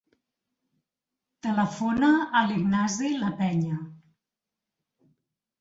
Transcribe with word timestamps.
Telefona 1.47 2.09
a 2.39 2.43
l'Ignasi 2.47 3.13
Lapeña. 3.19 3.79